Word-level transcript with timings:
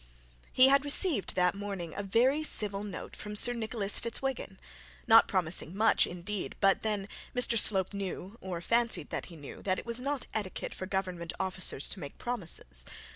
He 0.51 0.69
had 0.69 0.83
received 0.83 1.35
that 1.35 1.53
morning 1.53 1.93
a 1.95 2.43
civil 2.43 2.83
note 2.83 3.15
from 3.15 3.35
Sir 3.35 3.53
Nicholas 3.53 3.99
Fitzwiggin; 3.99 4.57
not 5.05 5.27
promising 5.27 5.77
much 5.77 6.07
indeed; 6.07 6.55
but 6.59 6.81
then 6.81 7.07
Mr 7.35 7.55
Slope 7.55 7.93
knew, 7.93 8.35
or 8.41 8.61
fancied 8.61 9.11
that 9.11 9.27
he 9.27 9.35
knew, 9.35 9.61
that 9.61 9.77
it 9.77 9.85
was 9.85 9.99
not 9.99 10.25
etiquette 10.33 10.73
for 10.73 10.87
government 10.87 11.33
officers 11.39 11.87
to 11.89 11.99
make 11.99 12.17
promises. 12.17 12.83